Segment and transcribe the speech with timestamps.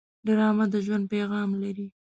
[0.25, 1.87] ډرامه د ژوند پیغام لري